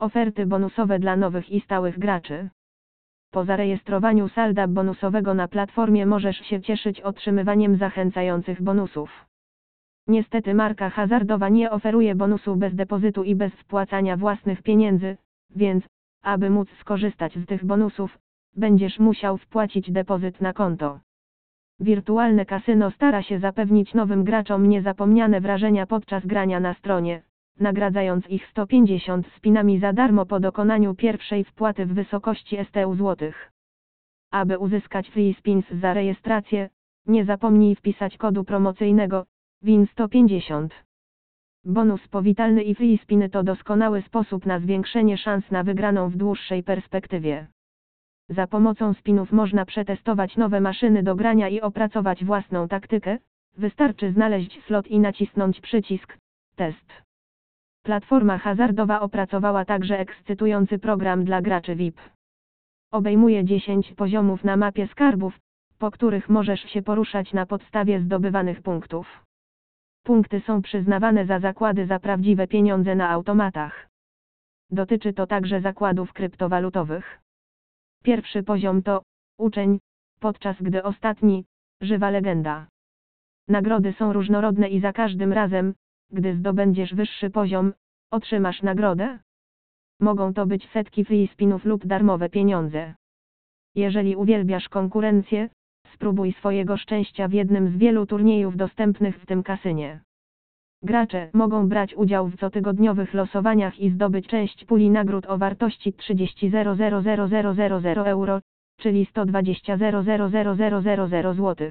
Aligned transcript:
Oferty 0.00 0.46
bonusowe 0.46 0.98
dla 0.98 1.16
nowych 1.16 1.50
i 1.50 1.60
stałych 1.60 1.98
graczy. 1.98 2.48
Po 3.30 3.44
zarejestrowaniu 3.44 4.28
salda 4.28 4.68
bonusowego 4.68 5.34
na 5.34 5.48
platformie 5.48 6.06
możesz 6.06 6.36
się 6.36 6.60
cieszyć 6.60 7.00
otrzymywaniem 7.00 7.76
zachęcających 7.76 8.62
bonusów. 8.62 9.26
Niestety 10.06 10.54
marka 10.54 10.90
hazardowa 10.90 11.48
nie 11.48 11.70
oferuje 11.70 12.14
bonusu 12.14 12.56
bez 12.56 12.74
depozytu 12.74 13.24
i 13.24 13.34
bez 13.34 13.52
wpłacania 13.52 14.16
własnych 14.16 14.62
pieniędzy, 14.62 15.16
więc, 15.56 15.84
aby 16.22 16.50
móc 16.50 16.68
skorzystać 16.80 17.34
z 17.34 17.46
tych 17.46 17.64
bonusów, 17.64 18.18
będziesz 18.56 18.98
musiał 18.98 19.38
wpłacić 19.38 19.92
depozyt 19.92 20.40
na 20.40 20.52
konto. 20.52 21.00
Wirtualne 21.80 22.46
kasyno 22.46 22.90
stara 22.90 23.22
się 23.22 23.38
zapewnić 23.38 23.94
nowym 23.94 24.24
graczom 24.24 24.68
niezapomniane 24.68 25.40
wrażenia 25.40 25.86
podczas 25.86 26.26
grania 26.26 26.60
na 26.60 26.74
stronie, 26.74 27.22
nagradzając 27.58 28.28
ich 28.28 28.46
150 28.46 29.26
spinami 29.36 29.78
za 29.78 29.92
darmo 29.92 30.26
po 30.26 30.40
dokonaniu 30.40 30.94
pierwszej 30.94 31.44
wpłaty 31.44 31.86
w 31.86 31.94
wysokości 31.94 32.56
STU 32.64 32.94
złotych. 32.94 33.52
Aby 34.30 34.58
uzyskać 34.58 35.10
free 35.10 35.34
spins 35.34 35.64
za 35.70 35.94
rejestrację, 35.94 36.68
nie 37.06 37.24
zapomnij 37.24 37.74
wpisać 37.74 38.16
kodu 38.16 38.44
promocyjnego 38.44 39.26
WIN 39.62 39.86
150. 39.86 40.74
Bonus 41.64 42.08
powitalny 42.08 42.62
i 42.62 42.74
free 42.74 42.98
spiny 42.98 43.28
to 43.28 43.42
doskonały 43.42 44.02
sposób 44.02 44.46
na 44.46 44.60
zwiększenie 44.60 45.18
szans 45.18 45.50
na 45.50 45.62
wygraną 45.62 46.08
w 46.08 46.16
dłuższej 46.16 46.62
perspektywie. 46.62 47.46
Za 48.28 48.46
pomocą 48.46 48.94
spinów 48.94 49.32
można 49.32 49.64
przetestować 49.64 50.36
nowe 50.36 50.60
maszyny 50.60 51.02
do 51.02 51.14
grania 51.14 51.48
i 51.48 51.60
opracować 51.60 52.24
własną 52.24 52.68
taktykę. 52.68 53.18
Wystarczy 53.56 54.12
znaleźć 54.12 54.62
slot 54.64 54.86
i 54.86 55.00
nacisnąć 55.00 55.60
przycisk 55.60 56.18
Test. 56.56 57.09
Platforma 57.90 58.38
hazardowa 58.38 59.00
opracowała 59.00 59.64
także 59.64 59.98
ekscytujący 59.98 60.78
program 60.78 61.24
dla 61.24 61.42
graczy 61.42 61.76
VIP. 61.76 62.00
Obejmuje 62.92 63.44
10 63.44 63.94
poziomów 63.94 64.44
na 64.44 64.56
mapie 64.56 64.86
skarbów, 64.86 65.38
po 65.78 65.90
których 65.90 66.28
możesz 66.28 66.60
się 66.60 66.82
poruszać 66.82 67.32
na 67.32 67.46
podstawie 67.46 68.00
zdobywanych 68.00 68.62
punktów. 68.62 69.24
Punkty 70.04 70.40
są 70.40 70.62
przyznawane 70.62 71.26
za 71.26 71.38
zakłady 71.38 71.86
za 71.86 71.98
prawdziwe 71.98 72.46
pieniądze 72.46 72.94
na 72.94 73.10
automatach. 73.10 73.88
Dotyczy 74.70 75.12
to 75.12 75.26
także 75.26 75.60
zakładów 75.60 76.12
kryptowalutowych. 76.12 77.20
Pierwszy 78.04 78.42
poziom 78.42 78.82
to 78.82 79.02
uczeń, 79.38 79.78
podczas 80.20 80.56
gdy 80.60 80.82
ostatni 80.82 81.44
żywa 81.80 82.10
legenda. 82.10 82.66
Nagrody 83.48 83.92
są 83.92 84.12
różnorodne 84.12 84.68
i 84.68 84.80
za 84.80 84.92
każdym 84.92 85.32
razem, 85.32 85.74
gdy 86.12 86.36
zdobędziesz 86.36 86.94
wyższy 86.94 87.30
poziom, 87.30 87.72
otrzymasz 88.10 88.62
nagrodę. 88.62 89.18
Mogą 90.00 90.34
to 90.34 90.46
być 90.46 90.68
setki 90.68 91.04
free 91.04 91.28
spinów 91.28 91.64
lub 91.64 91.86
darmowe 91.86 92.28
pieniądze. 92.28 92.94
Jeżeli 93.74 94.16
uwielbiasz 94.16 94.68
konkurencję, 94.68 95.48
spróbuj 95.94 96.32
swojego 96.32 96.76
szczęścia 96.76 97.28
w 97.28 97.32
jednym 97.32 97.68
z 97.68 97.76
wielu 97.76 98.06
turniejów 98.06 98.56
dostępnych 98.56 99.22
w 99.22 99.26
tym 99.26 99.42
kasynie. 99.42 100.00
Gracze 100.82 101.30
mogą 101.32 101.68
brać 101.68 101.94
udział 101.94 102.28
w 102.28 102.36
cotygodniowych 102.36 103.14
losowaniach 103.14 103.78
i 103.78 103.90
zdobyć 103.90 104.26
część 104.26 104.64
puli 104.64 104.90
nagród 104.90 105.26
o 105.26 105.38
wartości 105.38 105.92
30 105.92 106.50
euro, 108.06 108.40
czyli 108.78 109.06
120 109.06 109.76
zł. 111.34 111.70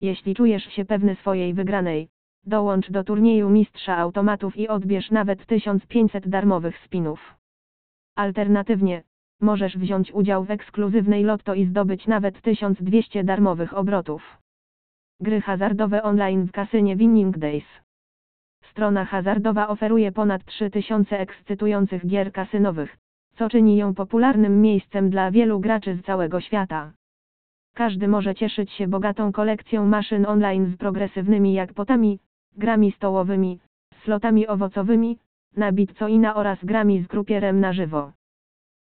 Jeśli 0.00 0.34
czujesz 0.34 0.64
się 0.64 0.84
pewny 0.84 1.16
swojej 1.16 1.54
wygranej, 1.54 2.08
dołącz 2.46 2.90
do 2.90 3.04
turnieju 3.04 3.50
mistrza 3.50 3.96
automatów 3.96 4.56
i 4.56 4.68
odbierz 4.68 5.10
nawet 5.10 5.46
1500 5.46 6.28
darmowych 6.28 6.78
spinów. 6.78 7.34
Alternatywnie, 8.16 9.02
możesz 9.40 9.78
wziąć 9.78 10.12
udział 10.12 10.44
w 10.44 10.50
ekskluzywnej 10.50 11.24
lotto 11.24 11.54
i 11.54 11.66
zdobyć 11.66 12.06
nawet 12.06 12.42
1200 12.42 13.24
darmowych 13.24 13.76
obrotów. 13.76 14.38
Gry 15.20 15.40
hazardowe 15.40 16.02
online 16.02 16.46
w 16.46 16.52
kasynie 16.52 16.96
Winning 16.96 17.38
Days. 17.38 17.64
Strona 18.70 19.04
hazardowa 19.04 19.68
oferuje 19.68 20.12
ponad 20.12 20.44
3000 20.44 21.18
ekscytujących 21.18 22.06
gier 22.06 22.32
kasynowych, 22.32 22.96
co 23.36 23.48
czyni 23.48 23.76
ją 23.76 23.94
popularnym 23.94 24.60
miejscem 24.60 25.10
dla 25.10 25.30
wielu 25.30 25.60
graczy 25.60 25.94
z 25.94 26.02
całego 26.02 26.40
świata. 26.40 26.92
Każdy 27.74 28.08
może 28.08 28.34
cieszyć 28.34 28.72
się 28.72 28.88
bogatą 28.88 29.32
kolekcją 29.32 29.86
maszyn 29.86 30.26
online 30.26 30.72
z 30.74 30.76
progresywnymi 30.76 31.52
jakpotami, 31.52 32.18
grami 32.56 32.92
stołowymi, 32.92 33.60
slotami 34.04 34.48
owocowymi, 34.48 35.18
na 35.56 35.72
bitcoina 35.72 36.34
oraz 36.34 36.58
grami 36.64 37.02
z 37.02 37.06
grupierem 37.06 37.60
na 37.60 37.72
żywo. 37.72 38.12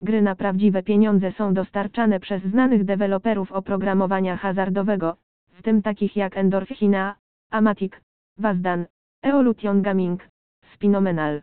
Gry 0.02 0.22
na 0.22 0.34
prawdziwe 0.34 0.82
pieniądze 0.82 1.32
są 1.32 1.54
dostarczane 1.54 2.20
przez 2.20 2.42
znanych 2.42 2.84
deweloperów 2.84 3.52
oprogramowania 3.52 4.36
hazardowego, 4.36 5.16
w 5.50 5.62
tym 5.62 5.82
takich 5.82 6.16
jak 6.16 6.36
Endorphina, 6.36 7.16
Amatic, 7.50 7.92
Wazdan, 8.38 8.86
Evolution 9.22 9.82
Gaming, 9.82 10.28
Spinomenal. 10.74 11.42